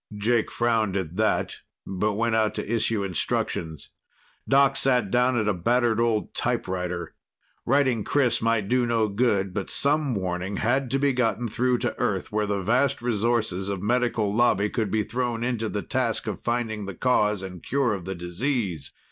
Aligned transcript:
Jake 0.17 0.49
frowned 0.49 0.97
at 0.97 1.15
that, 1.17 1.57
but 1.85 2.13
went 2.13 2.33
out 2.33 2.55
to 2.55 2.67
issue 2.67 3.03
instructions. 3.03 3.91
Doc 4.49 4.75
sat 4.75 5.11
down 5.11 5.37
at 5.37 5.47
a 5.47 5.53
battered 5.53 5.99
old 5.99 6.33
typewriter. 6.33 7.13
Writing 7.67 8.03
Chris 8.03 8.41
might 8.41 8.67
do 8.67 8.87
no 8.87 9.07
good, 9.07 9.53
but 9.53 9.69
some 9.69 10.15
warning 10.15 10.57
had 10.57 10.89
to 10.89 10.97
be 10.97 11.13
gotten 11.13 11.47
through 11.47 11.77
to 11.77 11.95
Earth, 11.99 12.31
where 12.31 12.47
the 12.47 12.63
vast 12.63 13.03
resources 13.03 13.69
of 13.69 13.83
Medical 13.83 14.33
Lobby 14.33 14.71
could 14.71 14.89
be 14.89 15.03
thrown 15.03 15.43
into 15.43 15.69
the 15.69 15.83
task 15.83 16.25
of 16.25 16.41
finding 16.41 16.87
the 16.87 16.95
cause 16.95 17.43
and 17.43 17.61
cure 17.61 17.93
of 17.93 18.05
the 18.05 18.15
disease. 18.15 18.91